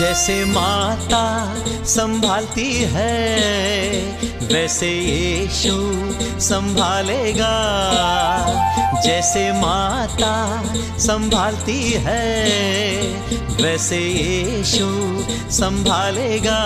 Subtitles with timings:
[0.00, 1.24] जैसे माता
[1.84, 3.16] संभालती है
[4.52, 5.74] वैसे यीशु
[6.40, 7.56] संभालेगा।
[9.04, 10.62] जैसे माता
[10.98, 12.24] संभालती है
[13.62, 14.88] वैसे यीशु
[15.52, 16.60] संभालेगा।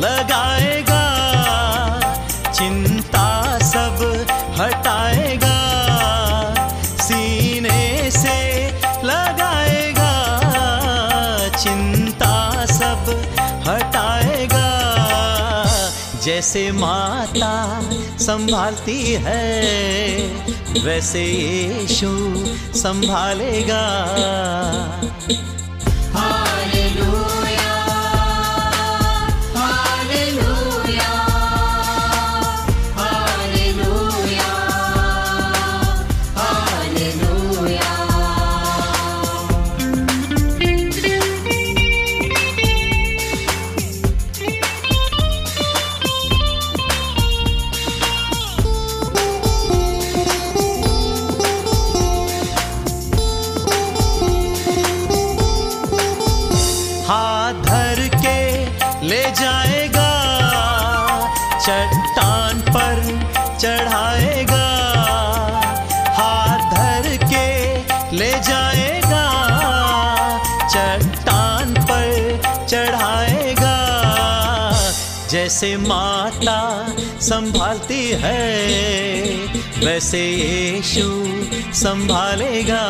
[0.00, 1.04] लगाएगा,
[2.52, 3.26] चिंता
[3.64, 3.98] सब
[4.58, 5.58] हटाएगा,
[7.00, 8.38] सीने से
[9.04, 10.12] लगाएगा,
[11.56, 13.10] चिंता सब
[13.68, 14.68] हटाएगा।
[16.24, 17.54] जैसे माता
[18.20, 19.44] संभालती है,
[20.84, 22.10] वैसे यीशु
[22.78, 23.84] संभालेगा।
[75.59, 76.59] जैसे माता
[77.21, 78.43] संभालती है
[79.83, 81.07] वैसे यीशु
[81.75, 82.83] संभालेगा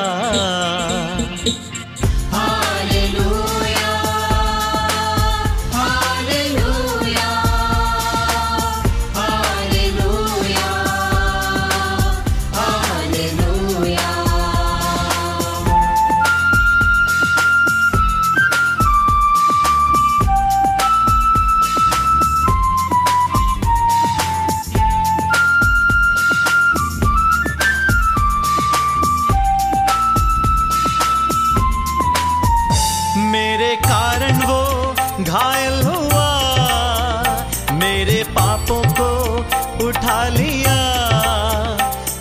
[39.91, 40.77] उठा लिया।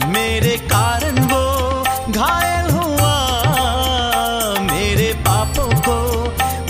[0.05, 1.43] मेरे कारण वो
[2.11, 3.13] घायल हुआ।
[4.59, 5.97] मेरे पापों को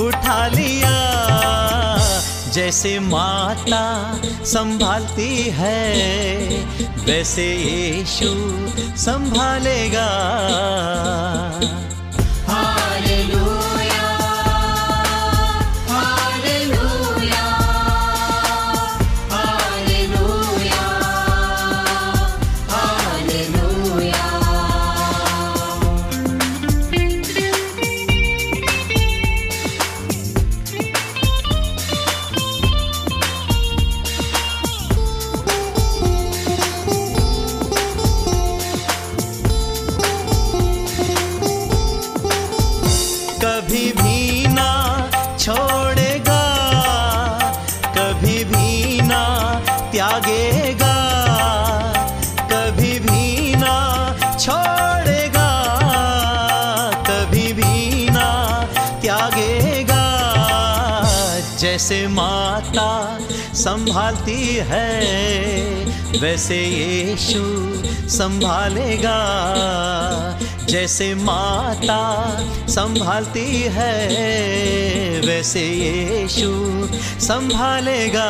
[0.04, 0.96] उठा लिया।
[2.52, 3.84] जैसे माता
[4.46, 5.96] संभालती है,
[7.06, 8.32] वैसे यीशु
[8.98, 10.10] संभालेगा।
[63.60, 64.90] संभालती है।
[66.22, 67.44] वैसे यीशु
[68.10, 69.20] संभालेगा।
[70.66, 72.02] जैसे माता
[72.70, 73.96] संभालती है
[75.22, 76.52] वैसे यीशु
[77.26, 78.30] संभालेगा।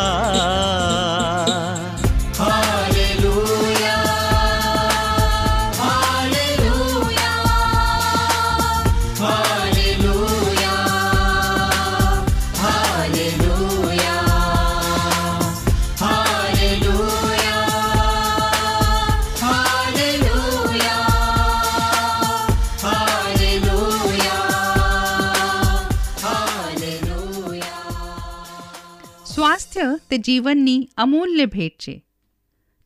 [30.09, 32.05] તે જીવનની અમૂલ્ય ભેટ છે.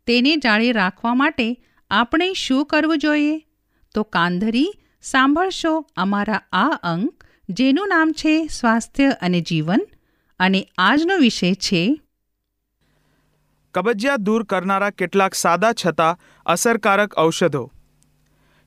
[0.08, 3.40] તેને જાળે રાખવા માટે આપણે શું કરવું જોઈએ?
[3.96, 9.88] તો કાંધરી, સાંભળશો અમારા આ અંક, જેનું નામ છે સ્વાસ્થ્ય અને જીવન,
[10.40, 12.02] અને આજનો વિષય છે
[13.74, 17.72] કબજિયાત દૂર કરનારા કેટલાક સાદા છતાં અસરકારક ઔષધો.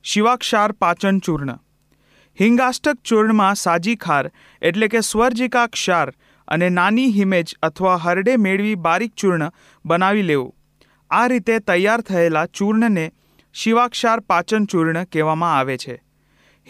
[0.03, 1.59] શિવાક્ષાર પાચન ચૂર્ણ.
[2.41, 4.31] હિંગાષ્ટક ચૂર્ણમાં સાજી ખાર
[4.63, 6.13] એટલે કે સ્વર્જિકા ક્ષાર
[6.49, 9.51] અને નાની હિમેજ અથવા હરડે મેળવી બારીક ચૂર્ણ
[9.85, 10.53] બનાવી લેવું.
[11.11, 13.07] આ રીતે તૈયાર થયેલા ચૂર્ણને
[13.55, 15.97] શિવાક્ષાર પાચન ચૂર્ણ કહેવામાં આવે છે.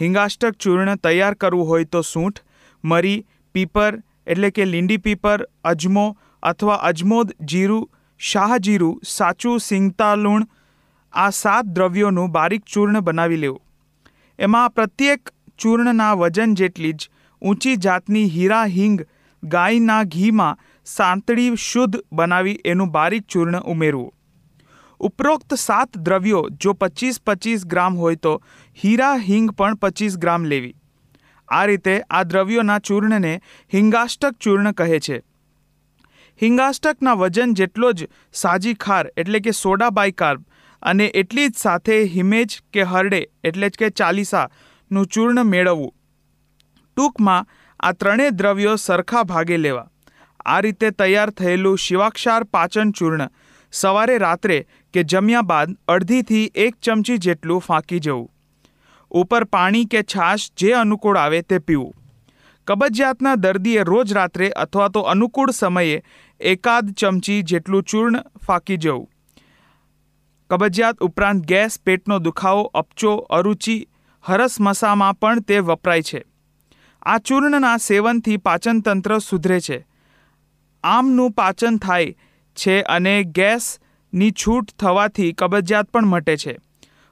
[0.01, 2.41] હિંગાષ્ટક ચૂર્ણ તૈયાર કરવું હોય તો સૂંઠ,
[2.83, 3.25] મરી,
[3.55, 6.05] પીપર એટલે કે લીંડી પીપર, અજમો
[6.43, 7.89] અથવા અજમોદ જીરું,
[8.19, 10.47] શાહજીરું, સાચું સિંગતા લૂણ
[11.13, 13.61] આ સાત દ્રવ્યોનું બારીક ચૂર્ણ બનાવી લેવું.
[14.39, 17.09] એમાં પ્રત્યેક ચૂર્ણના વજન જેટલી જ
[17.41, 18.99] ઊંચી જાતની હીરા, હિંગ
[19.43, 24.11] ગાયના ઘીમાં સાંતળી શુદ્ધ બનાવી એનું બારીક ચૂર્ણ ઉમેરવું.
[24.99, 28.33] ઉપરોક્ત સાત દ્રવ્યો જો પચીસ પચીસ ગ્રામ હોય તો
[28.77, 30.75] હીરા હિંગ પણ પચીસ ગ્રામ લેવી.
[31.49, 33.33] આ રીતે આ દ્રવ્યોના ચૂર્ણને
[33.73, 35.19] હિંગાષ્ટક ચૂર્ણ કહે છે.
[36.41, 38.09] હિંગાષ્ટકના વજન જેટલો જ
[38.41, 40.41] સાજી ખાર એટલે કે સોડા બાયકાર્બ
[40.81, 45.93] અને એટલી જ સાથે હિમેજ કે હરડે એટલે જ કે ચાલીસાનું ચૂર્ણ મેળવવું.
[46.97, 47.47] ટૂંકમાં
[47.79, 49.89] આ ત્રણેય દ્રવ્યો સરખા ભાગે લેવા.
[50.45, 53.29] આ રીતે તૈયાર થયેલું શિવાક્ષાર પાચન ચૂર્ણ
[53.71, 58.29] સવારે રાત્રે કે જમ્યા બાદ અડધીથી એક ચમચી જેટલું ફાંકી જવું.
[59.11, 61.93] ઉપર પાણી કે છાશ જે અનુકૂળ આવે તે પીવું.
[62.67, 66.03] કબજિયાતના દર્દીએ રોજ રાત્રે અથવા તો અનુકૂળ સમયે
[66.39, 69.09] એકાદ ચમચી જેટલું ચૂર્ણ ફાંકી જવું.
[70.49, 73.87] કબજિયાત ઉપરાંત ગેસ, પેટનો દુખાવો, અપચો, અરુચિ
[74.21, 76.25] હરસમસામાં પણ તે વપરાય છે.
[77.01, 79.87] આ ચૂર્ણના સેવનથી પાચનતંત્ર સુધરે છે.
[80.83, 82.15] આમનું પાચન થાય
[82.55, 86.57] છે અને ગેસની છૂટ થવાથી કબજિયાત પણ મટે છે.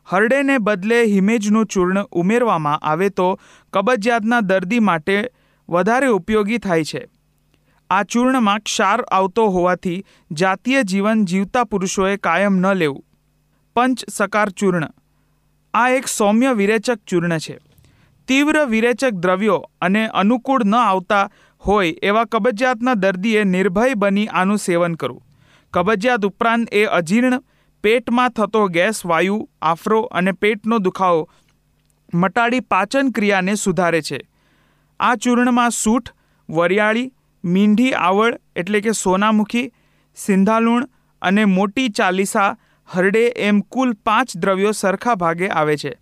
[0.06, 3.40] હરડેને બદલે હિમેજનું ચૂર્ણ ઉમેરવામાં આવે તો
[3.74, 5.30] કબજિયાતના દર્દી માટે
[5.70, 7.08] વધારે ઉપયોગી થાય છે.
[7.90, 13.04] આ ચૂર્ણમાં ક્ષાર આવતો હોવાથી જાતીય જીવન જીવતા પુરુષોએ કાયમ ન લેવું.
[13.76, 14.90] પંચ સકાર ચૂર્ણ.
[15.74, 17.60] આ એક સૌમ્ય વિરેચક ચૂર્ણ છે.
[18.28, 21.30] તીવ્ર વિરેચક દ્રવ્યો અને અનુકૂળ ન આવતા
[21.64, 25.24] હોય એવા કબજિયાતના દર્દીએ નિર્ભય બની આનું સેવન કરવું.
[25.74, 27.40] કબજિયાત ઉપરાંત એ અજીર્ણ,
[27.84, 31.30] પેટમાં થતો ગેસ, વાયુ, આફરો અને પેટનો દુખાવો
[32.14, 34.20] મટાડી પાચન ક્રિયાને સુધારે છે.
[35.00, 36.14] આ ચૂર્ણમાં સૂઠ,
[36.50, 37.12] વરિયાળી,
[37.44, 39.72] મીંઢી આવળ એટલે કે સોનામુખી,
[40.16, 40.90] સિંધાલુણ
[41.22, 42.56] અને મોટી ચાલીસા
[42.86, 45.94] હરડે એમ કુલ પાંચ દ્રવ્યો સરખા ભાગે આવે છે.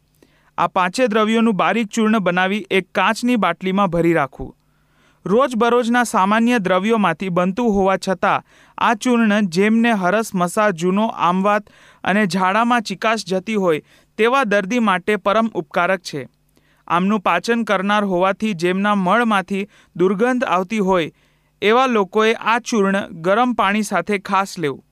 [0.58, 4.52] આ પાંચે દ્રવ્યોનું બારીક ચૂર્ણ બનાવી એક કાચની બાટલીમાં ભરી રાખવું.
[5.26, 8.44] રોજબરોજના સામાન્ય દ્રવ્યોમાંથી બનતું હોવા છતાં,
[8.78, 11.70] આ ચૂર્ણ જેમને હરસ, મસા, જૂનો, આમવાત
[12.04, 13.84] અને ઝાડામાં ચિકાશ જતી હોય
[14.18, 16.28] તેવા દર્દી માટે પરમ ઉપકારક છે.
[16.88, 21.14] આમનું પાચન કરનાર હોવાથી જેમના મળમાંથી દુર્ગંધ આવતી હોય,
[21.62, 24.84] એવા લોકોએ આ ચૂર્ણ ગરમ પાણી સાથે ખાસ લેવું.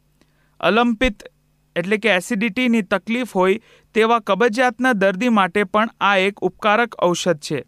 [0.60, 1.24] અલંપિત
[1.76, 3.60] એટલે કે એસિડિટીની તકલીફ હોય
[3.94, 7.66] તેવા કબજિયાતના દર્દી માટે પણ આ એક ઉપકારક ઔષધ છે.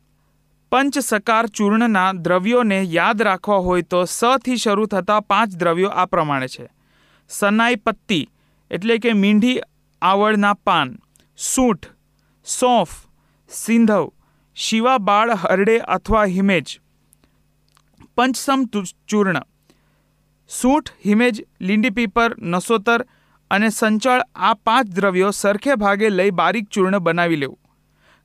[0.72, 6.68] પંચસકાર ચૂર્ણના દ્રવ્યોને યાદ રાખવા હોય તો સથી શરૂ થતા પાંચ દ્રવ્યો આ પ્રમાણે છે.
[7.30, 8.30] સનાઈ પત્તી
[8.72, 9.62] એટલે કે મીંઢી
[10.02, 11.00] આવળના પાન,
[11.38, 11.86] સૂંઠ,
[12.46, 12.94] સોંફ,
[13.50, 14.12] સિંધવ
[14.56, 16.80] શિવાબાળ હરડે અથવા હિમેજ.
[18.16, 18.66] પંચસમ
[19.08, 19.42] ચૂર્ણ.
[20.50, 23.06] સૂંઠ, હિમેજ, લીંડી પીપર, નસોતર
[23.54, 27.60] અને સંચળ આ પાંચ દ્રવ્યો સરખે ભાગે લઈ બારીક ચૂર્ણ બનાવી લેવું.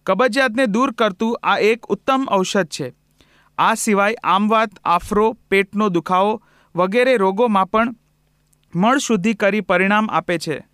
[0.06, 2.94] કબજિયાતને દૂર કરતું આ એક ઉત્તમ ઔષધ છે.
[3.58, 6.42] આ સિવાય આમવાત, આફરો, પેટનો દુખાવો
[6.76, 7.94] વગેરે રોગોમાં પણ
[8.74, 10.66] મળ શુદ્ધિ કરી પરિણામ આપે છે.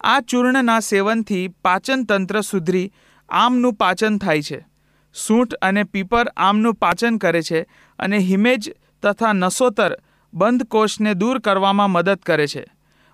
[0.00, 2.92] આ ચૂર્ણના સેવનથી પાચન તંત્ર સુધરી
[3.28, 4.66] આમનું પાચન થાય છે.
[5.14, 7.62] સૂંઠ અને પીપર આમનું પાચન કરે છે
[7.98, 9.96] અને હિમેજ તથા નસોતર
[10.34, 12.64] બંધ કોષને દૂર કરવામાં મદદ કરે છે.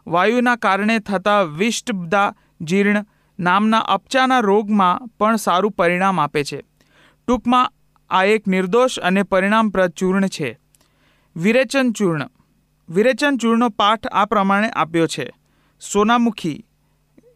[0.09, 3.07] વાયુના કારણે થતા વિષ્ટબદા જીર્ણ
[3.38, 6.62] નામના અપચાના રોગમાં પણ સારું પરિણામ આપે છે.
[7.27, 7.73] ટૂંકમાં,
[8.11, 10.59] આ એક નિર્દોષ અને પરિણામપ્રદ ચૂર્ણ છે.
[11.37, 12.31] વિરેચન ચૂર્ણ.
[12.88, 15.31] વિરેચન ચૂર્ણનો પાઠ આ પ્રમાણે આપ્યો છે.
[15.93, 16.65] સોનામુખી,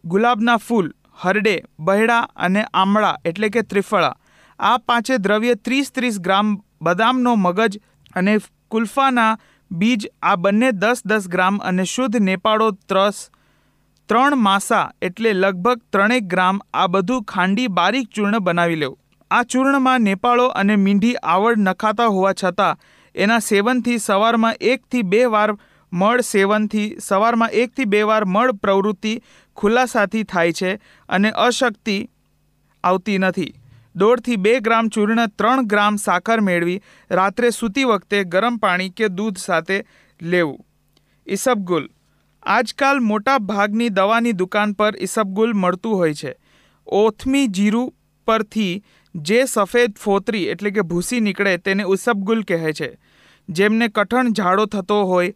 [0.05, 4.17] ગુલાબના ફૂલ, હરડે, બહેડા અને આમળા એટલે કે ત્રિફળા.
[4.59, 7.81] આ પાંચે દ્રવ્ય ત્રીસ ત્રીસ ગ્રામ બદામનો મગજ
[8.15, 8.39] અને
[8.69, 9.39] કુલ્ફાના
[9.73, 13.19] બીજ આ બંને દસ દસ ગ્રામ અને શુદ્ધ નેપાળો ત્રસ
[14.09, 18.99] ત્રણ માસા એટલે લગભગ ત્રણેક ગ્રામ આ બધું ખાંડી બારીક ચૂર્ણ બનાવી લેવું.
[19.31, 22.79] આ ચૂર્ણમાં નેપાળો અને મીંઢી આવડ નખાતા હોવા છતાં,
[23.15, 25.51] એના સેવનથી સવારમાં એકથી બે વાર
[25.93, 29.15] મળ સેવનથી સવારમાં એકથી બે વાર મળ પ્રવૃત્તિ
[29.57, 30.71] ખુલાસાથી થાય છે
[31.09, 31.97] અને અશક્તિ
[32.85, 33.53] આવતી નથી.
[33.97, 39.37] દોઢથી બે ગ્રામ ચૂર્ણ, ત્રણ ગ્રામ સાકર મેળવી રાત્રે સૂતી વખતે ગરમ પાણી કે દૂધ
[39.37, 39.85] સાથે
[40.23, 40.67] લેવું.
[41.29, 41.89] ઈસબગુલ.
[42.43, 46.35] આજકાલ મોટા ભાગની દવાની દુકાન પર ઈસબગુલ મળતું હોય છે.
[46.87, 47.95] ઓથમી જીરું
[48.27, 48.83] પરથી
[49.15, 52.99] જે સફેદ ફોતરી એટલે કે ભૂસી નીકળે તેને ઉસબગુલ કહે છે.
[53.49, 55.35] જેમને કઠણ ઝાડો થતો હોય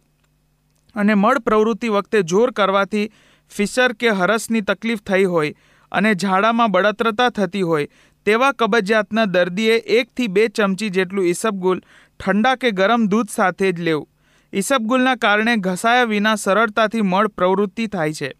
[0.95, 3.11] અને મળ પ્રવૃત્તિ વખતે જોર કરવાથી
[3.49, 5.55] ફિશર કે હરસની તકલીફ થઈ હોય
[5.91, 7.87] અને ઝાડામાં બળતરતા થતી હોય
[8.27, 11.77] તેવા કબજિયાતના દર્દીએ એકથી બે ચમચી જેટલું ઈસબગુલ
[12.19, 14.07] ઠંડા કે ગરમ દૂધ સાથે જ લેવું.
[14.53, 18.31] ઈસબગુલના કારણે ઘસાયા વિના સરળતાથી મળ પ્રવૃત્તિ થાય છે.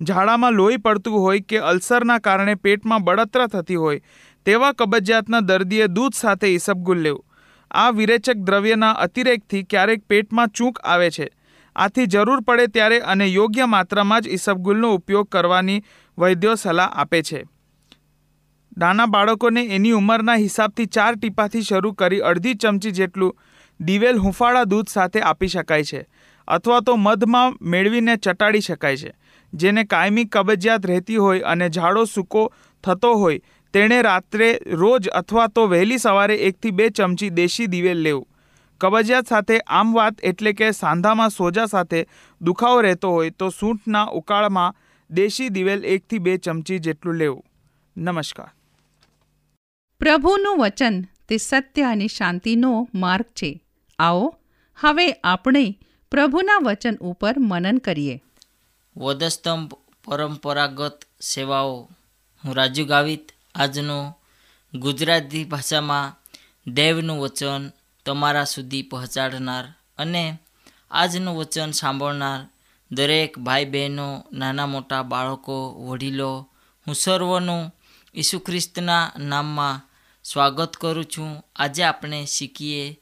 [0.00, 4.02] ઝાડામાં લોહી પડતું હોય કે અલ્સરના કારણે પેટમાં બળતરા થતી હોય,
[4.46, 7.24] તેવા કબજિયાતના દર્દીએ દૂધ સાથે ઈસબગુલ લેવું.
[7.70, 11.30] આ વિરેચક દ્રવ્યના અતિરેકથી ક્યારેક પેટમાં ચૂંક આવે છે.
[11.76, 15.80] આથી જરૂર પડે ત્યારે અને યોગ્ય માત્રામાં જ ઈસબગુલનો ઉપયોગ કરવાની
[16.18, 17.44] વૈદ્યો સલાહ આપે છે.
[18.76, 23.32] નાના બાળકોને એની ઉંમરના હિસાબથી ચાર ટીપાથી શરૂ કરી અડધી ચમચી જેટલું
[23.80, 26.00] દિવેલ હુંફાળા દૂધ સાથે આપી શકાય છે
[26.48, 29.12] અથવા તો મધમાં મેળવીને ચટાડી શકાય છે.
[29.52, 32.44] જેને કાયમી કબજિયાત રહેતી હોય અને ઝાડો સૂકો
[32.84, 33.38] થતો હોય
[33.74, 34.48] તેણે રાત્રે
[34.82, 38.26] રોજ અથવા તો વહેલી સવારે એકથી બે ચમચી દેશી દિવેલ લેવું.
[38.80, 42.00] કબજિયાત સાથે આમ વાત એટલે કે સાંધામાં સોજા સાથે
[42.40, 44.74] દુખાવો રહેતો હોય તો સૂંઠના ઉકાળમાં
[45.10, 47.42] દેશી દિવેલ એકથી બે ચમચી જેટલું લેવું.
[47.96, 48.50] નમસ્કાર.
[50.02, 53.62] પ્રભુનું વચન તે સત્ય અને શાંતિનો માર્ગ છે.
[53.98, 54.36] આવો,
[54.80, 55.78] હવે આપણે
[56.10, 58.22] પ્રભુના વચન ઉપર મનન કરીએ.
[58.96, 61.90] વધસ્તંભ પરંપરાગત સેવાઓ.
[62.44, 64.14] હું રાજુ ગાવિત, આજનો
[64.74, 66.16] ગુજરાતી ભાષામાં
[66.72, 67.70] દેવનું વચન
[68.06, 69.64] તમારા સુધી પહોંચાડનાર
[69.98, 70.38] અને
[70.90, 72.46] આજનું વચન સાંભળનાર
[72.92, 76.48] દરેક ભાઈ બહેનો નાના મોટા બાળકો, વડીલો,
[76.86, 77.74] હું સર્વનું
[78.14, 79.88] ઈસુ ખ્રિસ્તના નામમાં
[80.24, 81.42] સ્વાગત કરું છું.
[81.56, 83.00] આજે આપણે શીખીએ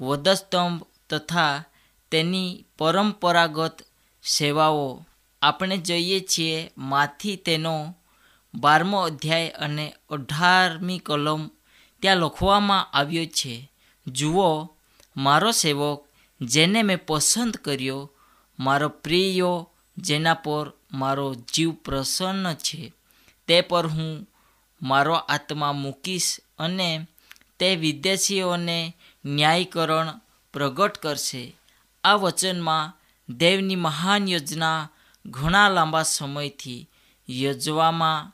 [0.00, 1.64] વધસ્તંભ તથા
[2.10, 3.82] તેની પરંપરાગત
[4.24, 5.06] સેવાઓ.
[5.42, 7.96] આપણે જોઈએ છીએ માથી તેનો
[8.54, 11.50] બારમો અધ્યાય અને અઢારમી કલમ
[12.00, 13.72] ત્યાં લખવામાં આવ્યો છે,
[14.06, 14.76] જુઓ,
[15.16, 16.08] મારો સેવક
[16.40, 18.10] જેને મેં પસંદ કર્યો,
[18.58, 19.64] મારો પ્રિય
[19.98, 22.92] જેના પર મારો જીવ પ્રસન્ન છે,
[23.46, 24.28] તે પર હું
[24.82, 27.06] મારો આત્મા મૂકીશ અને
[27.58, 28.78] તે વિદેશીઓને
[29.24, 30.08] ન્યાયીકરણ
[30.52, 31.56] પ્રગટ કરશે.
[32.04, 32.96] આ વચનમાં
[33.34, 34.88] દેવની મહાન યોજના
[35.26, 36.88] ઘણા લાંબા સમયથી
[37.28, 38.32] યોજવામાં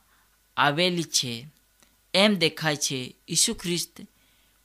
[0.57, 1.35] આવેલી છે.
[2.15, 3.95] એમ દેખાય છે, ઈસુ ખ્રિસ્ત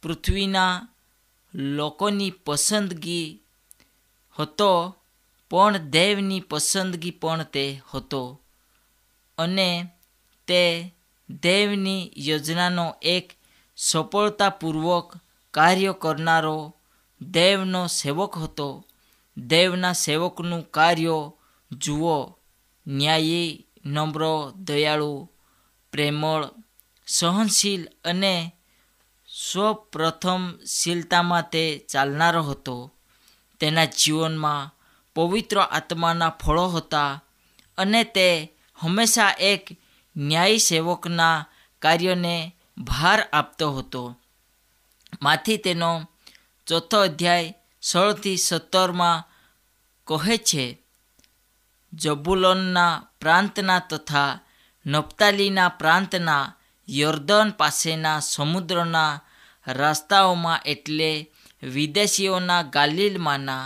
[0.01, 0.88] પૃથ્વીના
[1.53, 3.39] લોકોની પસંદગી
[4.39, 4.96] હતો,
[5.50, 8.41] પણ દેવની પસંદગી પણ તે હતો
[9.38, 9.70] અને
[10.48, 10.62] તે
[11.30, 13.25] દેવની યોજનાનો એક
[13.84, 15.14] સફળતાપૂર્વક
[15.52, 16.74] કાર્ય કરનારો
[17.22, 18.86] દેવનો સેવક હતો.
[19.38, 21.32] દેવના સેવકનું કાર્ય,
[21.72, 22.36] જુઓ,
[22.88, 25.30] ન્યાયી, નમ્ર, દયાળુ,
[25.92, 26.50] પ્રેમળ,
[27.08, 28.56] સહનશીલ અને
[29.28, 32.92] સ્વપ્રથમશીલતામાં તે ચાલનારો હતો.
[33.60, 34.74] તેના જીવનમાં
[35.16, 37.22] પવિત્ર આત્માના ફળો હતા
[37.78, 39.72] અને તે હંમેશા એક
[40.18, 41.46] ન્યાયી સેવકના
[41.80, 44.04] કાર્યને ભાર આપતો હતો.
[45.22, 45.92] માથી તેનો
[46.68, 49.25] ચોથો અધ્યાય સોળથી સત્તરમાં
[50.08, 50.66] કહે છે,
[51.94, 54.40] જબુલોનના પ્રાંતના તથા
[54.86, 56.54] નપ્તાલીના પ્રાંતના
[56.88, 59.22] યોર્દન પાસેના સમુદ્રના
[59.68, 61.12] રસ્તાઓમાં એટલે
[61.63, 63.66] વિદેશીઓના ગાલિલમાંના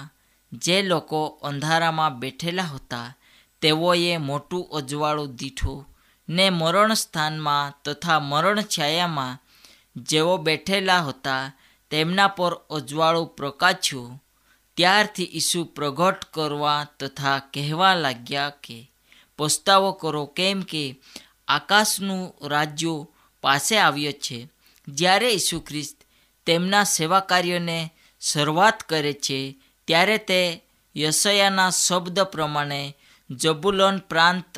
[0.52, 3.16] જે લોકો અંધારામાં બેઠેલા હતા,
[3.62, 5.86] તેઓએ મોટું અજવાળું દીઠું
[6.28, 9.40] ને મરણ સ્થાનમાં તથા મરણ છાયામાં
[9.96, 11.52] જેઓ બેઠેલા હતા,
[11.90, 14.22] તેમના પર અજવાળું પ્રકાશ્યું
[14.78, 18.92] ત્યારથી ઈસુ પ્રગટ કરવા તથા કહેવા લાગ્યા કે,
[19.38, 20.84] પસ્તાવો કરો કેમ કે
[21.48, 23.08] આકાશનું રાજ્યો
[23.42, 24.50] પાસે આવ્યો છે.
[24.88, 25.98] જ્યારે ઈસુ ખ્રિસ્ત
[26.46, 27.80] તેમના સેવા કાર્યોને
[28.22, 30.42] શરૂઆત કરે છે, ત્યારે તે
[30.96, 32.98] યશયાના શબ્દ પ્રમાણે
[33.30, 34.58] જબુલોન પ્રાંત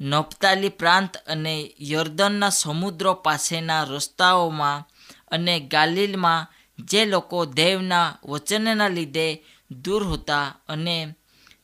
[0.00, 4.84] નપ્તાલી પ્રાંત અને યર્દનના સમુદ્રો પાસેના રસ્તાઓમાં
[5.28, 6.46] અને ગાલિલમાં
[6.78, 11.14] જે લોકો દેવના વચનના લીધે દૂર હતા અને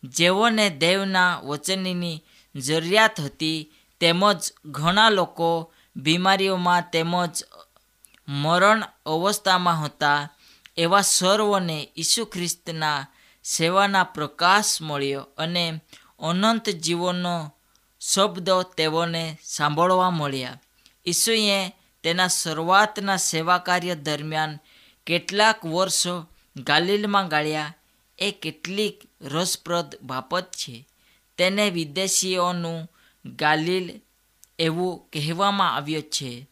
[0.04, 2.24] જેઓને દેવના વચનની
[2.56, 7.42] જરૂરિયાત હતી તેમજ ઘણા લોકો બીમારીઓમાં તેમજ
[8.28, 10.28] મરણ અવસ્થામાં હતા,
[10.76, 13.06] એવા સર્વોને ઈસુ ખ્રિસ્તના
[13.44, 15.80] સેવાના પ્રકાશ મળ્યો અને
[16.18, 17.54] અનંત જીવનનો
[18.00, 20.60] શબ્દો તેઓને સાંભળવા મળ્યા.
[21.06, 21.68] ઈસુએ
[22.02, 24.58] તેના શરૂઆતના સેવા કાર્ય દરમિયાન
[25.06, 26.26] કેટલાક વર્ષો
[26.56, 27.74] ગાલિલમાં ગાળ્યા.
[28.18, 30.88] એ કેટલીક રસપ્રદ બાબત છે.
[31.38, 32.90] તેને વિદેશીઓનું
[33.26, 34.00] ગાલિલ
[34.58, 36.46] એવું કહેવામાં આવ્યું છે.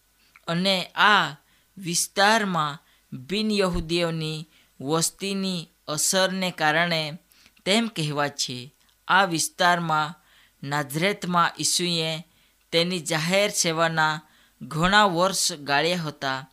[0.46, 1.36] અને આ
[1.78, 2.78] વિસ્તારમાં
[3.12, 4.48] બિન યહૂદીઓની
[4.80, 7.18] વસ્તીની અસરને કારણે
[7.64, 8.74] તેમ કહેવાય છે.
[9.08, 10.27] આ વિસ્તારમાં
[10.62, 12.24] નાઝરેતમાં ઈસુએ
[12.72, 14.20] તેની જાહેર સેવાના
[14.62, 16.50] ઘણા વર્ષ ગાળ્યા હતા.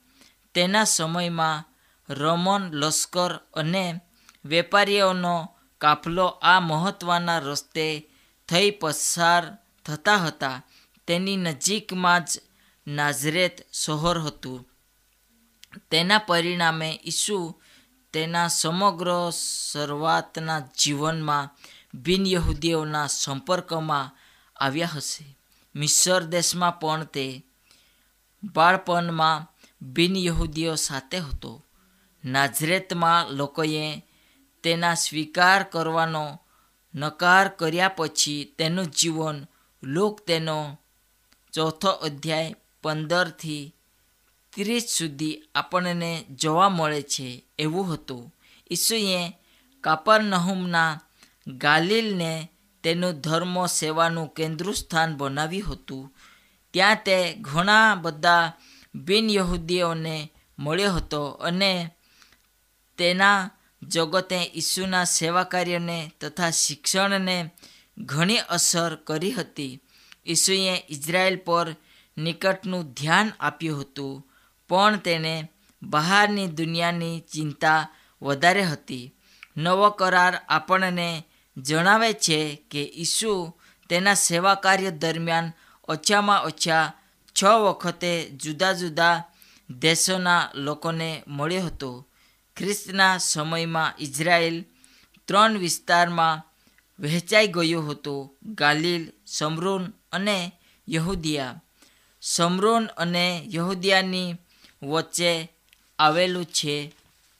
[0.54, 1.64] તેના સમયમાં
[2.10, 4.02] રોમન, લશ્કર અને
[4.46, 8.10] વેપારીઓનો કાફલો આ મહત્ત્વના રસ્તે
[8.50, 10.64] થઈ પસાર થતા હતા.
[11.08, 12.28] તેની નજીકમાં જ
[12.88, 14.68] નાઝરેત શહેર હતું.
[15.92, 17.62] તેના પરિણામે ઈસુ
[18.14, 19.08] તેના સમગ્ર
[19.72, 21.50] શરૂઆતના જીવનમાં
[22.04, 24.16] બિન યહૂદીઓના સંપર્કમાં
[24.56, 25.38] આવ્યા હશે.
[25.76, 27.46] મિસર દેશમાં પણ તે
[28.44, 29.48] બાળપણમાં
[29.82, 31.66] બિન યહૂદીઓ સાથે હતો.
[32.26, 34.02] નાઝરેતમાં લોકોએ
[34.64, 36.42] તેના સ્વીકાર કરવાનો
[36.96, 39.48] નકાર કર્યા પછી તેનું જીવન
[39.84, 40.80] લોક તેનો
[41.54, 43.76] ચોથો અધ્યાય પંદરથી
[44.50, 48.36] ત્રીસ સુધી આપણને જોવા મળે છે એવું હતું.
[48.72, 49.34] ઈસુએ
[49.82, 51.00] કાપરનહુમના
[51.48, 52.50] ગાલિલને
[52.84, 56.14] તેનું ધર્મ સેવાનું કેન્દ્ર સ્થાન બનાવ્યું હતું.
[56.74, 58.54] ત્યાં તે ઘણા બધા
[58.96, 61.90] બિન યહૂદીઓને મળ્યો હતો અને
[62.98, 63.50] તેના
[63.82, 67.52] જગતે ઈસુના સેવા કાર્યને તથા શિક્ષણને
[67.98, 69.80] ઘણી અસર કરી હતી.
[70.28, 71.76] ઈસુએ ઇઝરાયલ પર
[72.18, 74.28] નિકટનું ધ્યાન આપ્યું હતું,
[74.68, 75.50] પણ તેને
[75.84, 77.88] બહારની દુનિયાની ચિંતા
[78.22, 79.16] વધારે હતી.
[79.58, 83.54] નવો કરાર આપણને જણાવે છે કે ઈસુ
[83.90, 85.52] તેના સેવા કાર્ય દરમિયાન
[85.88, 86.94] ઓછામાં ઓછા
[87.42, 89.24] છ વખતે જુદા જુદા
[89.70, 92.08] દેશોના લોકોને મળ્યો હતો.
[92.58, 94.66] ખ્રિસ્તના સમયમાં ઇઝરાયલ
[95.26, 96.56] ત્રણ વિસ્તારમાં
[97.00, 98.36] વહેંચાઈ ગયો હતો.
[98.44, 100.52] ગાલિલ, સમરોન અને
[100.90, 101.62] યહૂદિયા.
[102.22, 104.36] સમરોન અને યહૂદિયાની
[104.84, 105.52] વચ્ચે
[106.00, 106.96] આવેલું છે.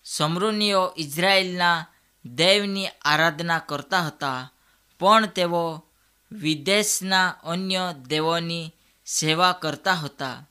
[0.06, 1.88] સમરોનીઓ ઇઝરાયેલના
[2.26, 4.52] દેવની આરાધના કરતા હતા.
[5.00, 5.86] પણ તેઓ
[6.32, 8.74] વિદેશના અન્ય દેવોની
[9.06, 10.50] સેવા કરતા હતા.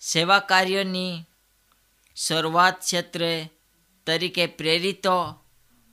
[0.00, 1.24] સેવા કાર્યની
[2.16, 3.50] શરૂઆત ક્ષેત્રે
[4.06, 5.44] તરીકે પ્રેરિતો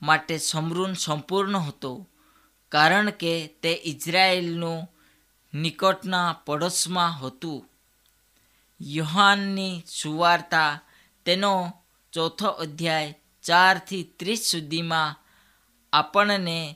[0.01, 2.07] માટે સમૃણ સંપૂર્ણ હતો,
[2.69, 4.89] કારણ કે તે ઇઝરાયેલનું
[5.53, 7.69] નિકટના પડોશમાં હતું.
[8.81, 10.79] યુહાનની સુવાર્તા
[11.25, 15.15] તેનો ચોથો અધ્યાય ચારથી ત્રીસ સુધીમાં
[15.93, 16.75] આપણને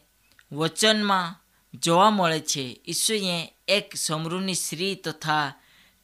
[0.52, 1.36] વચનમાં
[1.74, 2.82] જોવા મળે છે.
[2.88, 5.54] ઈસુએ એક સમૃદ્ધિ સ્ત્રી તથા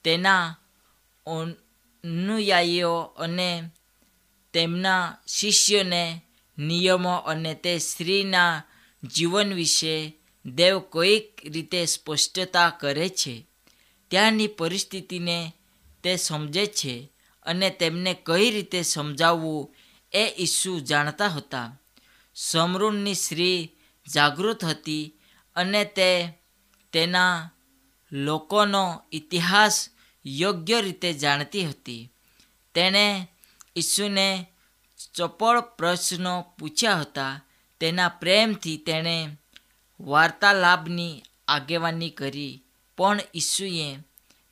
[0.03, 0.55] તેના
[1.25, 3.69] અનુયાયીઓ અને
[4.53, 6.21] તેમના શિષ્યોને
[6.57, 8.63] નિયમો અને તે સ્ત્રીના
[9.03, 10.13] જીવન વિશે
[10.45, 13.45] દેવ કોઈક રીતે સ્પષ્ટતા કરે છે.
[14.07, 15.53] ત્યાંની પરિસ્થિતિને
[16.03, 17.11] તે સમજે છે
[17.43, 19.75] અને તેમને કઈ રીતે સમજાવવું
[20.13, 21.77] એ ઈસુ જાણતા હતા.
[22.35, 23.71] સમરૂનની સ્ત્રી
[24.13, 25.13] જાગૃત હતી
[25.55, 26.39] અને તે
[26.91, 27.51] તેના
[28.11, 29.89] લોકોનો ઇતિહાસ
[30.25, 32.11] યોગ્ય રીતે જાણતી હતી.
[32.73, 33.27] તેણે
[33.75, 34.47] ઈસુને
[35.13, 37.45] ચપળ પ્રશ્નો પૂછ્યા હતા.
[37.79, 39.37] તેના પ્રેમથી તેણે
[39.99, 42.63] વાર્તાલાપની આગેવાની કરી,
[42.97, 43.97] પણ ઈસુએ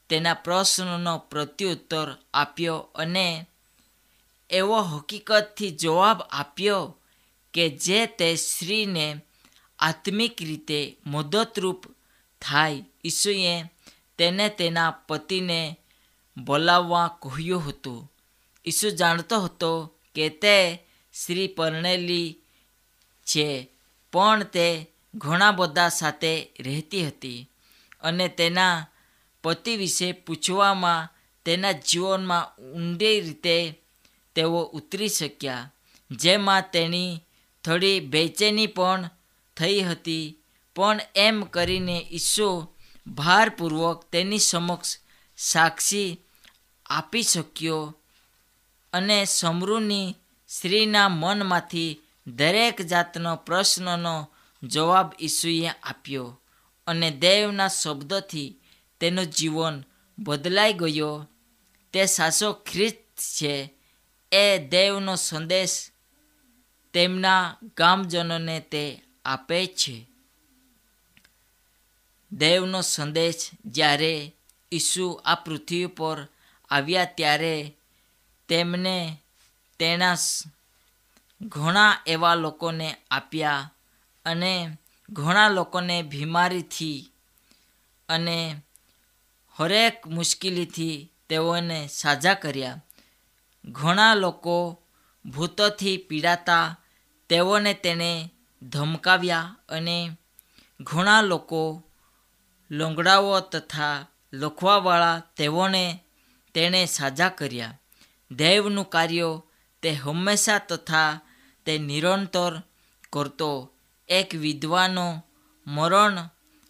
[0.09, 3.45] તેના પ્રશ્નનો પ્રત્યુત્તર આપ્યો અને
[4.49, 6.97] એવો હકીકતથી જવાબ આપ્યો
[7.53, 9.21] કે જે તે સ્ત્રીને
[9.79, 11.85] આત્મિક રીતે મદદરૂપ
[12.41, 12.83] થાય.
[13.05, 13.63] ઈસુએ
[14.17, 15.77] તેને તેના પતિને
[16.37, 18.11] બોલાવવા કહ્યું હતું.
[18.65, 19.71] ઈસુ જાણતો હતો
[20.15, 22.35] કે તે શ્રી પરણેલી
[23.25, 23.67] છે,
[24.11, 27.49] પણ તે ઘણા બધા સાથે રહેતી હતી
[28.01, 28.85] અને તેના
[29.43, 31.09] પતિ વિશે પૂછવામાં
[31.45, 33.83] તેના જીવનમાં ઊંડી રીતે
[34.37, 35.73] તેઓ ઉતરી શક્યા.
[36.11, 37.19] જેમાં તેની
[37.63, 39.09] થોડી બેચેની પણ
[39.57, 40.35] થઈ હતી.
[40.75, 42.67] પણ એમ કરીને ઈસુ
[43.07, 44.97] ભારપૂર્વક તેની સમક્ષ
[45.37, 46.17] સાક્ષી
[46.85, 47.97] આપી શક્યો
[48.93, 50.15] અને સમૃની
[50.47, 54.29] સ્ત્રીના મનમાંથી દરેક જાતનો પ્રશ્નનો
[54.63, 56.39] જવાબ ઈસુએ આપ્યો
[56.87, 58.59] અને દેવના શબ્દથી
[58.99, 59.83] તેનું જીવન
[60.19, 61.27] બદલાઈ ગયો.
[61.93, 63.76] તે સાસો ખ્રિસ્ત છે.
[64.31, 65.91] એ દેવનો સંદેશ
[66.93, 70.05] તેમના ગામજનોને તે આપે છે.
[72.31, 74.33] દેવનો સંદેશ જ્યારે
[74.71, 76.27] ઈસુ આ પૃથ્વી પર
[76.69, 77.73] આવ્યા ત્યારે
[78.47, 79.17] તેમને
[79.79, 80.15] તેના
[81.41, 83.71] ઘણા એવા લોકોને આપ્યા
[84.25, 84.77] અને
[85.09, 87.11] ઘણા લોકોને બીમારીથી
[88.09, 88.61] અને
[89.59, 92.81] હરેક મુશ્કેલીથી તેઓને સાજા કર્યા.
[93.67, 94.83] ઘણા લોકો
[95.25, 96.75] ભૂતોથી પીડાતા
[97.29, 98.29] તેઓને તેણે
[98.61, 100.17] ધમકાવ્યા અને
[100.81, 101.83] ઘણા લોકો
[102.71, 106.05] લોંગડાઓ તથા લખવાવાળા તેઓને
[106.53, 107.79] તેણે સાજા કર્યા.
[108.31, 109.41] દૈવનું કાર્ય
[109.81, 111.19] તે હંમેશા તથા
[111.65, 112.61] તે નિરંતર
[113.13, 113.73] કરતો
[114.09, 115.23] એક વિદ્વાનો
[115.67, 116.27] મરણ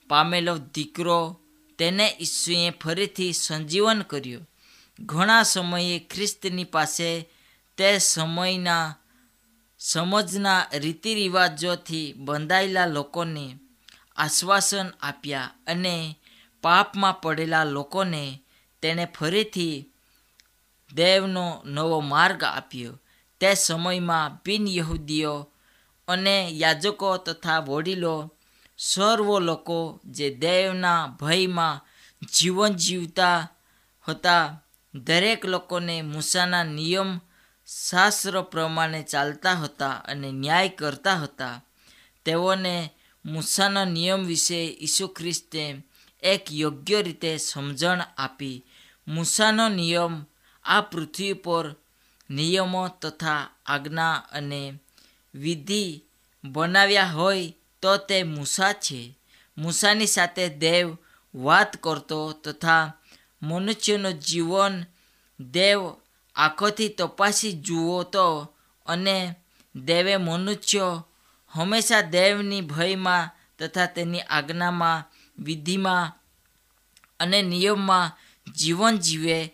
[0.07, 1.41] પામેલો દીકરો
[1.77, 4.39] તેને ઈસુએ ફરીથી સંજીવન કર્યો.
[4.99, 7.29] ઘણા સમયે ખ્રિસ્તની પાસે
[7.77, 8.95] તે સમયના
[9.79, 13.59] સમજના રીતિ રિવાજોથી બંધાયેલા લોકોને
[14.15, 16.19] આશ્વાસન આપ્યા અને
[16.61, 18.43] પાપમાં પડેલા લોકોને
[18.81, 19.89] તેણે ફરીથી
[20.93, 22.99] દેવનો નવો માર્ગ આપ્યો.
[23.39, 25.51] તે સમયમાં બિન યહૂદીઓ
[26.07, 28.33] અને યાજકો તથા વડીલો,
[28.77, 31.81] સર્વ લોકો જે દેવના ભયમાં
[32.33, 33.49] જીવન જીવતા
[34.07, 34.63] હતા
[34.95, 37.19] દરેક લોકોને મૂસાના નિયમ,
[37.89, 41.65] શાસ્ત્ર પ્રમાણે ચાલતા હતા અને ન્યાય કરતા હતા.
[42.25, 42.93] તેઓને
[43.25, 45.83] મૂસાના નિયમ વિશે ઈસુ ખ્રિસ્તે
[46.23, 48.65] એક યોગ્ય રીતે સમજણ આપી.
[49.07, 50.25] મૂસાનો નિયમ
[50.63, 51.75] આ પૃથ્વી પર
[52.29, 54.79] નિયમો તથા આજ્ઞા અને
[55.35, 56.01] વિધિ
[56.43, 59.17] બનાવ્યા હોય તો તે મૂસા છે.
[59.57, 60.97] મૂસાની સાથે દેવ
[61.35, 62.93] વાત કરતો તથા
[63.41, 64.85] મનુષ્યનું જીવન
[65.39, 65.89] દેવ
[66.35, 69.35] આંખોથી તપાસી જુઓ તો અને
[69.75, 71.03] દેવે મનુષ્ય
[71.47, 76.17] હંમેશા દેવની ભયમાં તથા તેની આજ્ઞામાં, વિધિમાં
[77.19, 78.11] અને નિયમમાં
[78.51, 79.45] જીવન જીવે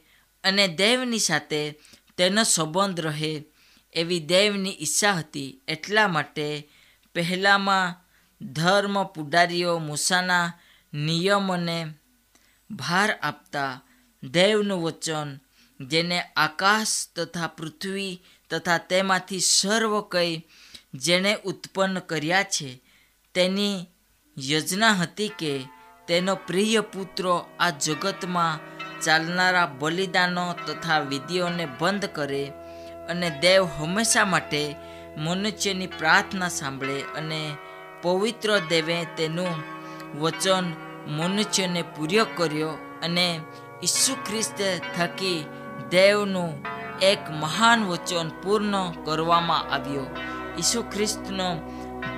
[0.43, 1.71] અને દેવની સાથે
[2.17, 3.43] તેનો સંબંધ રહે
[3.93, 5.61] એવી દેવની ઈચ્છા હતી.
[5.67, 6.69] એટલા માટે
[7.13, 7.99] પહેલાંમાં
[8.45, 10.53] ધર્મ પુડારીઓ મૂસાના
[10.93, 11.93] નિયમોને
[12.75, 13.81] ભાર આપતા
[14.23, 15.29] દેવનું વચન,
[15.79, 20.45] જેને આકાશ તથા પૃથ્વી તથા તેમાંથી સર્વ કંઈ
[20.93, 22.69] જેણે ઉત્પન્ન કર્યા છે,
[23.35, 23.87] તેની
[24.37, 25.53] યોજના હતી કે
[26.07, 28.61] તેનો પ્રિય પુત્રો આ જગતમાં
[29.01, 32.43] ચાલનારા બલિદાનો તથા વિધિઓને બંધ કરે
[33.09, 34.75] અને દેવ હંમેશા માટે
[35.17, 37.41] મનુષ્યની પ્રાર્થના સાંભળે અને
[38.01, 39.53] પવિત્ર દેવે તેનું
[40.21, 40.65] વચન
[41.07, 42.69] મનુષ્યને પૂર્ય કર્યો
[43.03, 43.39] અને
[43.83, 44.57] ઈસુ ખ્રિસ્ત
[44.97, 45.45] થકી
[45.89, 46.65] દેવનું
[47.01, 50.05] એક મહાન વચન પૂર્ણ કરવામાં આવ્યો.
[50.59, 51.55] ઈસુ ખ્રિસ્તનો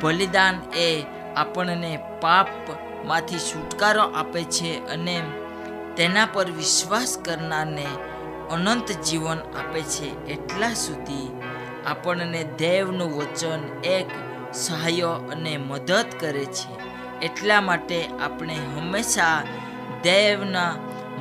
[0.01, 1.03] બલિદાન એ
[1.35, 5.21] આપણને પાપમાંથી છુટકારો આપે છે અને
[5.97, 7.85] તેના પર વિશ્વાસ કરનારને
[8.51, 10.25] અનંત જીવન આપે છે.
[10.27, 11.41] એટલા સુધી
[11.85, 14.07] આપણને દેવનું વચન એક
[14.53, 16.94] સહાય અને મદદ કરે છે.
[17.21, 19.43] એટલા માટે આપણે હંમેશા
[20.03, 20.75] દૈવના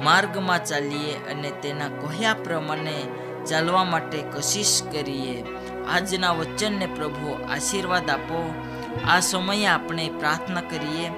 [0.05, 3.03] માર્ગમાં ચાલીએ અને તેના કહ્યા પ્રમાણે
[3.47, 5.45] ચાલવા માટે કશિશ કરીએ.
[5.89, 8.55] આજના વચનને પ્રભુ આશીર્વાદ આપો.
[9.09, 11.11] આ સમયે આપણે પ્રાર્થના કરીએ.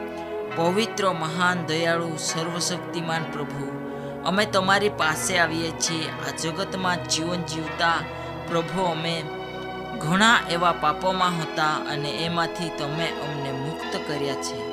[0.57, 3.77] પવિત્ર, મહાન, દયાળુ, સર્વશક્તિમાન પ્રભુ,
[4.25, 6.09] અમે તમારી પાસે આવીએ છીએ.
[6.09, 7.93] આ જગતમાં જીવન જીવતા
[8.49, 9.23] પ્રભુ અમે
[10.01, 14.66] ઘણા એવા પાપોમાં હતા અને એમાંથી તમે અમને મુક્ત કર્યા છે.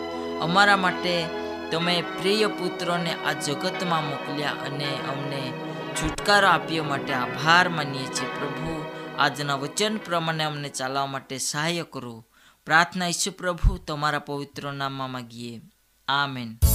[0.43, 1.25] અમારા માટે
[1.71, 5.53] તમે પ્રિય પુત્રોને આ જગતમાં મોકલ્યા અને અમને
[5.95, 8.39] છુટકારો આપ્યો માટે આભાર માનીએ છીએ.
[8.39, 8.86] પ્રભુ,
[9.19, 12.25] આજના વચન પ્રમાણે અમને ચાલવા માટે સહાય કરો.
[12.65, 15.62] પ્રાર્થના ઈસુ પ્રભુ, તમારા પવિત્ર નામમાં માગીએ.
[16.08, 16.72] આમેન.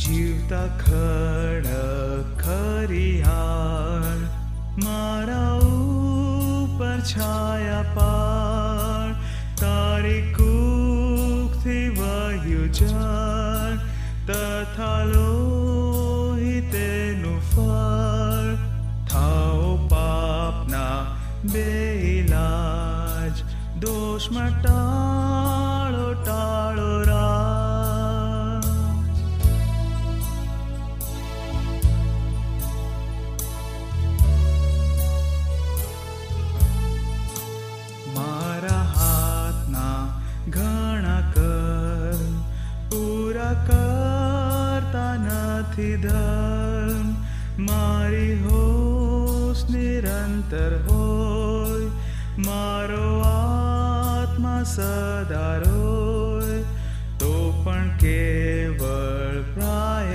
[0.00, 1.72] ખડ
[2.38, 4.20] ખરિયાર
[4.84, 9.08] મારા ઉપર છાયા પાર
[9.60, 13.76] તારી કૂકથી વહ્યું જળ
[14.26, 15.29] તથા લોહિતેનું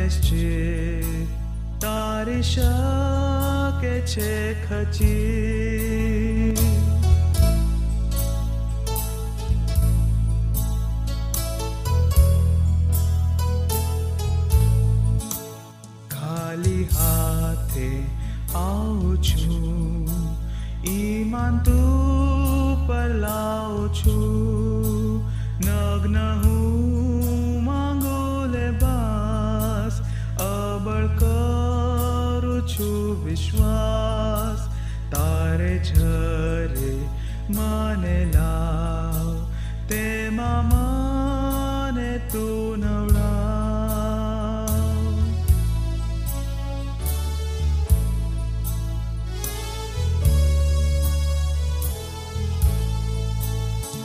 [0.06, 1.30] निश्चित
[1.82, 2.72] तारिशा
[3.82, 4.34] के छे
[4.66, 5.16] खची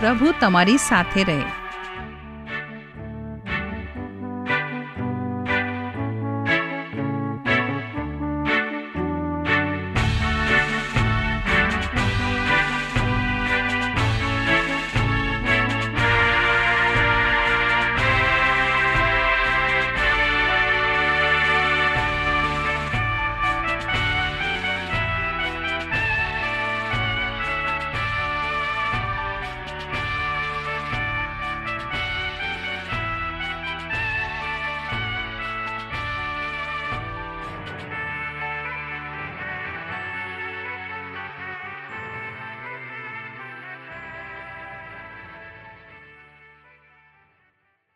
[0.00, 1.38] પ્રભુ તમારી સાથે રહે.